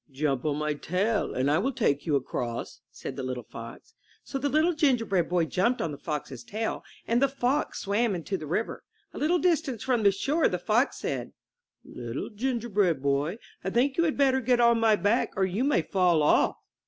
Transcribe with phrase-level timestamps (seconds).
[0.11, 3.93] ''Jump on my tail and I will take you across,'' said the fox.
[4.23, 8.39] So the Little Gingerbread Boy jumped on the fox's tail and the fox swam iiito
[8.39, 8.83] the river.
[9.13, 11.33] A little distance from the shore the fox said:
[11.85, 15.83] ''Little Gingerbread Boy, I think you had better get on my back or you may
[15.83, 16.55] fall off!"